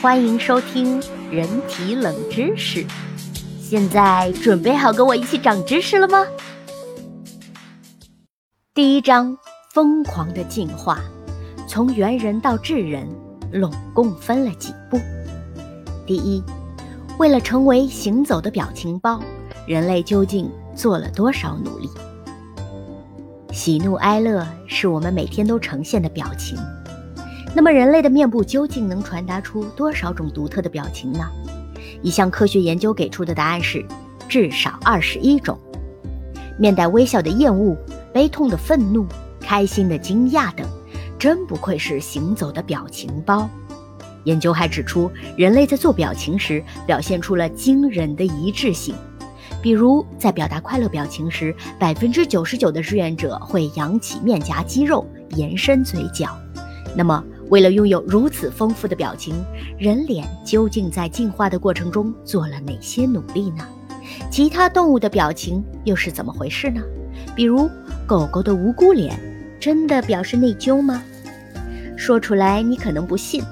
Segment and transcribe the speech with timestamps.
[0.00, 2.86] 欢迎收听人体冷知识。
[3.60, 6.24] 现在准备好跟我一起长知识了吗？
[8.72, 9.36] 第一章：
[9.74, 11.00] 疯狂的进化，
[11.66, 13.08] 从猿人到智人，
[13.52, 15.00] 拢共分了几步？
[16.06, 16.40] 第一，
[17.18, 19.20] 为了成为行走的表情包，
[19.66, 21.90] 人类究竟做了多少努力？
[23.50, 26.56] 喜怒哀乐是我们每天都呈现的表情。
[27.54, 31.28] 那么，人类的面部究竟能传达出多少种独特的表情呢？
[32.02, 33.84] 一项科学研究给出的答案是，
[34.28, 35.58] 至少二十一种。
[36.58, 37.76] 面带微笑的厌恶、
[38.12, 39.06] 悲痛的愤怒、
[39.40, 40.66] 开心的惊讶等，
[41.18, 43.48] 真不愧是行走的表情包。
[44.24, 48.94] 研究还指出，人类在做表情时表现出了惊人的一致性。
[49.62, 56.28] 比如，在表达快乐表情时，百分之九十九的志愿者会扬起面颊肌肉，延伸嘴角。
[56.94, 59.34] 那么，为了拥有如此丰富的表情，
[59.78, 63.66] 人脸究竟在进化的过程中做了哪些努力呢？
[64.30, 66.82] 其他动物的表情又是怎么回事呢？
[67.34, 67.68] 比如
[68.06, 69.18] 狗狗的无辜脸，
[69.58, 71.02] 真的表示内疚吗？
[71.96, 73.42] 说出来你可能不信，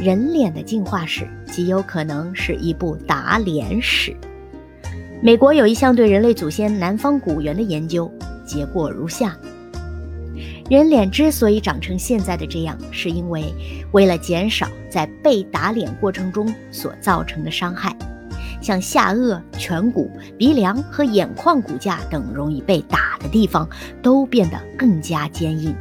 [0.00, 4.16] 人脸的进化史极有可能是一部打脸史。
[5.20, 8.10] 美国有一项对人类祖先南方古猿的研究，
[8.44, 9.36] 结果如下。
[10.72, 13.52] 人脸之所以长成现在的这样，是因为
[13.90, 17.94] 为了减少在被打脸过程中所造成的伤害，
[18.62, 23.68] 像下颚、颧骨、鼻梁和眼眶骨架等容易被打的地方
[24.02, 25.76] 都变得更加坚硬。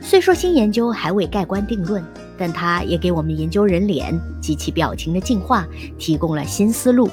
[0.00, 2.02] 虽说新研究还未盖棺定论，
[2.38, 7.10] 但它也给我们研究人脸及其表情的进化提供了新思路。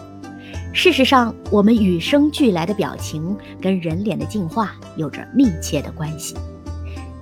[0.72, 6.34] 事实上，我们与生俱来的表情跟人脸的进化有着密切的关系。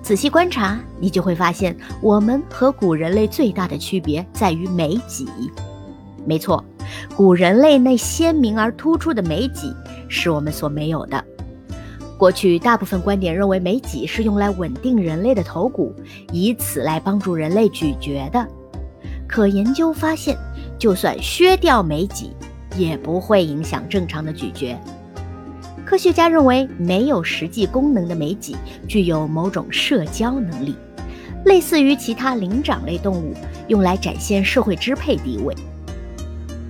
[0.02, 5.28] 仔细观察，你就会发现，我们和古人类最大的区别在于眉脊。
[6.26, 6.62] 没错，
[7.16, 9.72] 古人类那鲜明而突出的眉脊
[10.08, 11.24] 是我们所没有的。
[12.18, 15.94] 过去大部分观点认为眉脊是用来稳定人类的头骨，
[16.32, 18.46] 以此来帮助人类咀嚼的。
[19.28, 20.36] 可研究发现，
[20.78, 22.32] 就算削掉眉脊，
[22.76, 24.76] 也不会影响正常的咀嚼。
[25.92, 28.56] 科学家认为，没有实际功能的眉脊
[28.88, 30.74] 具有某种社交能力，
[31.44, 33.34] 类似于其他灵长类动物
[33.68, 35.54] 用来展现社会支配地位。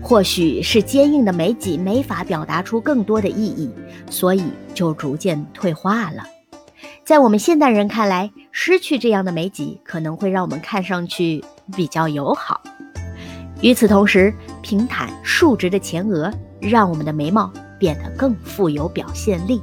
[0.03, 3.71] 或许是坚硬的眉脊没法表达出更多的意义，
[4.10, 4.43] 所以
[4.75, 6.25] 就逐渐退化了。
[7.04, 11.44] 在我们现代人看来，失去这样的眉脊可能会让我们看上去
[11.77, 12.60] 比较友好。
[13.60, 16.28] 与此同时，平坦竖直的前额
[16.60, 17.53] 让我们的眉毛。
[17.82, 19.60] 变得更富有表现力。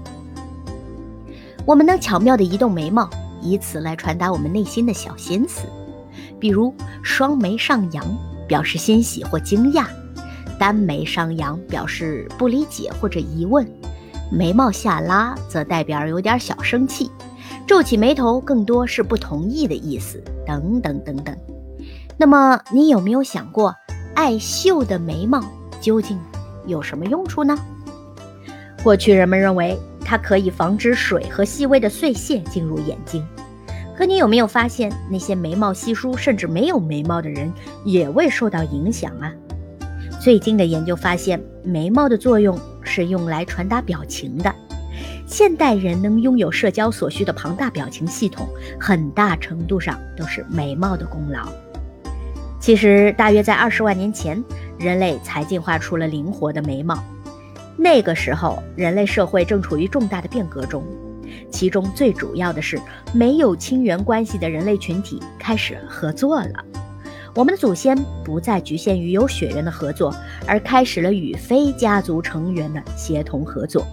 [1.66, 3.10] 我们能巧妙地移动眉毛，
[3.42, 5.62] 以此来传达我们内心的小心思。
[6.38, 8.06] 比如，双眉上扬
[8.46, 9.86] 表示欣喜或惊讶，
[10.60, 13.66] 单眉上扬表示不理解或者疑问，
[14.30, 17.10] 眉毛下拉则代表有点小生气，
[17.66, 21.34] 皱起眉头更多是不同意的意思，等等等等。
[22.18, 23.74] 那么，你有没有想过，
[24.14, 25.42] 爱秀的眉毛
[25.80, 26.20] 究竟
[26.68, 27.58] 有什么用处呢？
[28.84, 33.26] 过去人们认为它可以防止水和细微的碎屑进入眼睛，
[33.96, 37.52] 可你有没有发现，那些眉毛稀疏甚至没有眉毛的人
[37.84, 39.32] 也未受到影响啊？
[40.22, 44.54] 最近的研究发现，眉毛的作用是用来传达表情的。
[45.28, 48.48] 现代人能拥有社交所需的庞大表情系统，
[48.80, 51.48] 很大程度上都是眉毛的功劳。
[52.60, 54.44] 其实，大约在二十万年前，
[54.80, 56.98] 人类才进化出了灵活的眉毛。
[57.82, 60.84] 那个时候，人类社会正处于重大的变革中，
[61.50, 62.78] 其中最主要的是，
[63.14, 66.66] 没有亲缘关系的人类群体开始合作了。
[67.34, 70.14] 我们的祖先不再局限于有血缘的合作，
[70.46, 73.88] 而开始了与非家族成员的协同合作。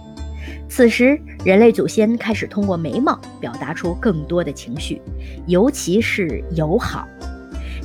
[0.67, 5.01] 此时，人类祖先开始通过眉毛表达出更多的情绪，
[5.45, 7.07] 尤其是友好。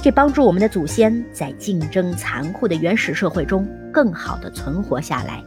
[0.02, 5.40] 这帮助我们的祖先在竞争残酷的原始社会中更好地存活下来。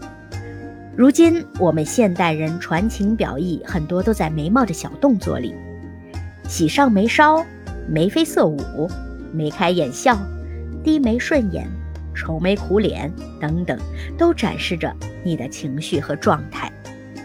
[0.98, 5.54] 如今，我们现代人传情表意很多都在眉毛的小动作里，
[6.48, 7.46] 喜上眉梢、
[7.86, 8.90] 眉飞色舞、
[9.34, 10.18] 眉开眼笑、
[10.86, 11.68] 低眉顺眼、
[12.16, 13.12] 愁眉苦脸
[13.42, 13.78] 等等，
[14.18, 16.72] 都展示着你的情绪和状态。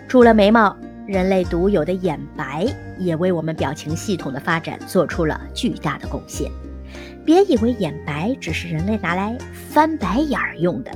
[0.08, 0.76] 除了眉毛，
[1.06, 2.67] 人类独有的眼白
[2.99, 6.50] 也为我们表情系统的发展做出了巨大的贡献。
[7.25, 10.90] 别以为眼白只是人类拿来翻白眼儿用的，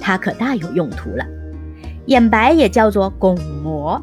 [0.00, 1.22] 它可大有用途了。
[2.06, 4.00] 眼白也叫做巩膜，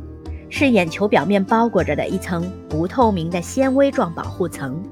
[0.50, 4.84] 是眼球表面包裹着的一层不透明的纤维状保护层。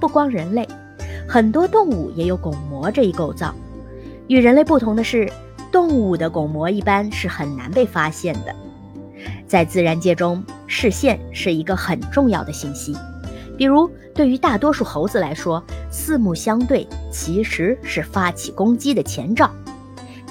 [0.00, 0.66] 不光人类，
[1.28, 3.54] 很多动物也有巩膜这一构造。
[4.26, 5.30] 与人类不同的是，
[5.70, 8.54] 动物的巩膜一般是很难被发现的。
[9.46, 12.96] 在自然界中，视线是一个很重要的信息。
[13.56, 19.48] 比如，对于大多数猴子来说，四目相对其实是发起攻击的前兆。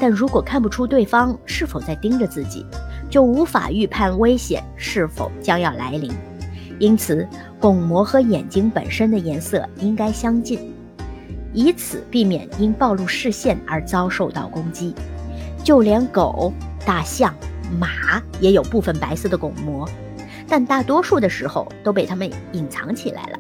[0.04, 2.66] 但如果看不出对方是否在盯着自己，
[3.10, 6.12] 就无法预判危险是否将要来临。
[6.78, 7.26] 因此，
[7.58, 10.74] 巩膜和眼睛本身的颜色应该相近，
[11.54, 14.94] 以此避免因暴露视线而遭受到攻击。
[15.64, 16.52] 就连狗、
[16.86, 17.34] 大象。
[17.80, 19.88] 马也有部分白色的巩膜，
[20.50, 23.40] 但大多数的时候都被它们隐藏起来了。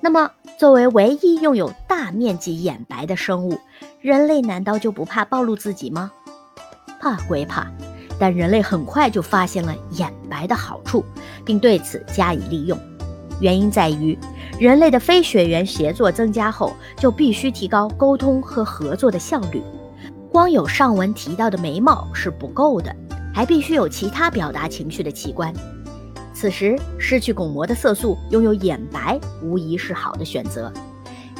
[0.00, 0.30] 那么，
[0.60, 3.58] 作为唯一拥有大面积眼白的生物，
[4.02, 6.12] 人类难道就不怕暴露自己吗？
[7.00, 7.66] 怕归怕，
[8.18, 11.02] 但人类很快就发现了眼白的好处，
[11.46, 12.78] 并对此加以利用。
[13.40, 14.18] 原因在于，
[14.58, 19.62] 人类的非血缘协作增加后，就必须提高沟通和合作的效率。
[20.30, 22.94] 光有上文提到的眉毛是不够的，
[23.32, 25.54] 还必须有其他表达情绪的器官。
[26.40, 30.72] 此时失去巩膜的色素，拥有眼白无疑是好的选择。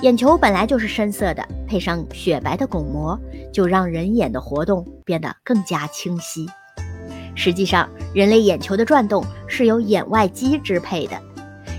[0.03, 3.19] 眼球本来就是深色的，配上雪白的巩膜，
[3.51, 6.47] 就让人眼的活动变得更加清晰。
[7.35, 11.19] 实际上，人类眼球的转动是由眼外肌支配的。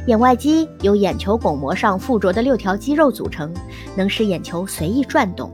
[0.08, 3.54] 眼外肌由眼球巩膜上附着的六条肌肉组成，
[3.96, 5.54] 能使眼球随意转动。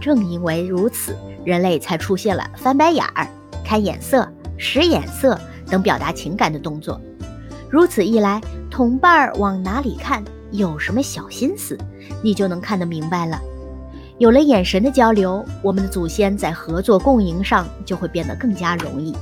[0.00, 3.28] 正因为如此，人类才出现了翻白眼儿、
[3.64, 5.38] 看眼色、使眼色
[5.70, 7.00] 等表达情感的动作。
[7.68, 8.40] 如此一来，
[8.70, 11.76] 同伴儿往哪里看，有什么小心思，
[12.22, 13.40] 你就能看得明白了。
[14.18, 19.14] 有了眼神的交流，我们的祖先在合作共赢上就会变得更加容易。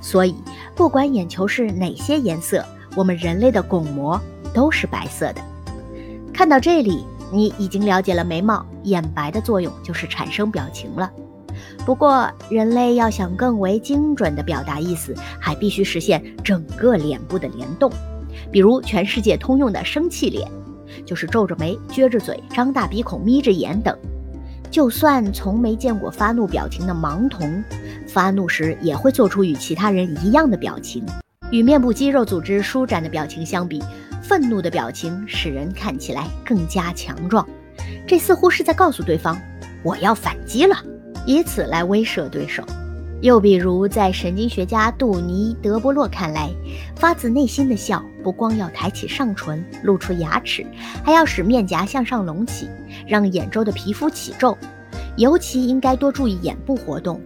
[0.00, 0.34] 所以，
[0.74, 2.64] 不管眼球是哪些颜色，
[2.94, 4.20] 我们人类的巩膜
[4.52, 5.40] 都是白色的。
[6.32, 7.04] 看到这里。
[7.32, 11.10] 你已经了解了眉毛、眼白的作用，就是产生表情了。
[11.84, 17.90] 不过，人类要想更为精准地表达意思，还必须实现整个脸部的联动。
[18.50, 20.50] 比如，全世界通用的生气脸，
[21.04, 23.96] 就是皱着眉、撅着嘴、张大鼻孔、眯着眼等。
[24.70, 27.62] 就算从没见过发怒表情的盲童，
[28.06, 31.04] 发怒时也会做出与其他人一样的表情。
[31.50, 33.82] 与面部肌肉组织舒展的表情相比，
[34.20, 37.46] 愤怒的表情使人看起来更加强壮，
[38.06, 39.40] 这似乎是在告诉对方
[39.84, 40.76] “我要反击了”，
[41.26, 42.64] 以此来威慑对手。
[43.22, 46.50] 又比如，在神经学家杜尼·德波洛看来，
[46.94, 50.64] 发自内心的笑不光要抬起上唇、露出牙齿，
[51.02, 52.68] 还要使面颊向上隆起，
[53.08, 54.56] 让眼周的皮肤起皱，
[55.16, 57.18] 尤其应该多注意眼部活动，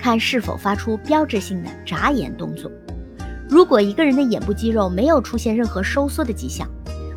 [0.00, 2.70] 看是否发出标志性的眨眼动作。
[3.48, 6.68] 如果一个人的眼部肌肉没有出现任何收缩的迹象，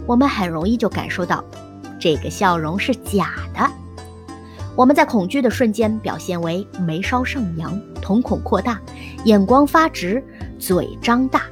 [0.05, 1.43] 我们很容易就感受到
[1.99, 3.82] 这个笑容是假的。
[4.75, 8.81] 我们在恐惧的瞬间表现为眉梢上扬、瞳孔扩大、
[9.25, 10.23] 眼光发直、
[10.57, 11.43] 嘴张大。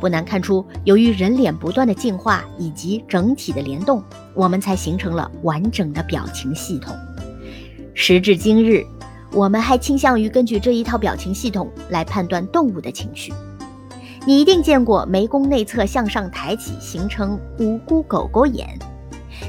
[0.00, 4.02] 不难看出，由于人脸不断的进化以及整体的联动，
[4.34, 6.94] 我们才形成了完整的表情系统。
[7.94, 8.84] 时至今日，
[9.32, 13.32] 我们还倾向于根据这一套表情系统来判断动物的情绪。
[14.24, 18.68] 你一定见过眉弓内侧向上抬起，形成无辜狗狗眼。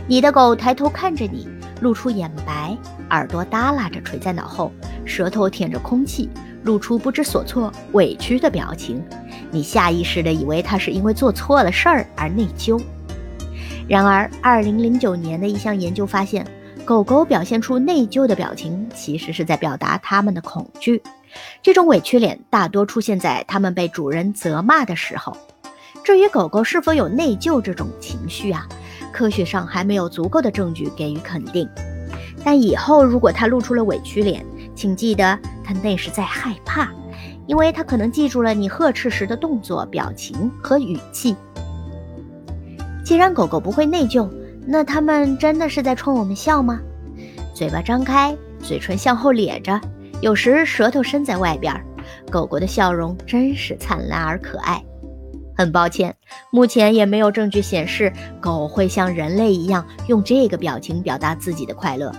[0.07, 1.47] 你的狗抬头看着你，
[1.83, 2.75] 露出眼白，
[3.09, 4.71] 耳朵耷拉着垂在脑后，
[5.05, 6.29] 舌头舔着空气，
[6.63, 9.03] 露出不知所措、委屈的表情。
[9.51, 12.81] 你下意识地以为它是因为做错了事儿而内疚。
[13.87, 16.47] 然而，二零零九年的一项研究发现，
[16.85, 21.03] 狗狗表现出内疚的表情，其实是在表达它们的恐惧。
[21.61, 25.35] 这种委屈脸大多出现在它们被主人责骂的时候。
[26.03, 28.67] 至于狗狗是否有内疚这种情绪啊，
[29.13, 31.69] 科学上还没有足够的证据给予肯定。
[32.43, 36.91] 但以后如果它露出了委屈脸，请记得它那是在害怕，
[37.47, 41.35] 因为它可能记住了你呵斥时的动作、表情和语气。
[43.05, 44.29] 既然狗狗不会内疚，
[44.65, 46.81] 那它们真的是在冲我们笑吗？
[47.53, 49.79] 嘴巴张开，嘴唇向后咧着。
[50.21, 51.73] 有时舌头伸在外边，
[52.31, 54.83] 狗狗的笑容真是灿烂而可爱。
[55.55, 56.15] 很抱歉，
[56.51, 62.11] 目前也没有证据显示狗会像人类一样用这个表情表达自己的快乐。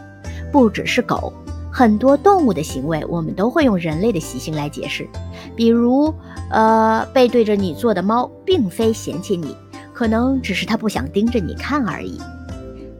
[0.52, 1.32] 不只是狗，
[1.72, 5.08] 很多动物的行为我们都会用人类的习性来解释。
[5.56, 6.14] 比如，
[6.50, 9.56] 呃，背对着你坐的猫并非嫌弃你，
[9.92, 12.20] 可能只是它不想盯着你看而已。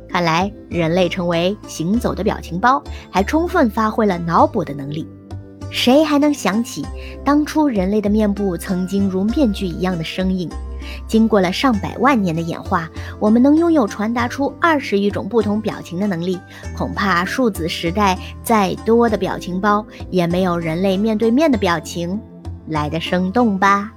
[0.09, 5.07] 看来，人类成为行走的表情包，还充分发挥了脑补的能力。
[5.71, 6.85] 谁还能想起
[7.25, 10.49] 当初人类的面部曾经如面具一样的生硬？
[11.09, 16.39] 经过了上百万年的演化，我们能拥有传达出二十余种不同表情的能力。
[16.77, 22.21] 恐怕数字时代再多的表情包，也没有人类面对面的表情
[22.69, 23.93] 来的生动吧。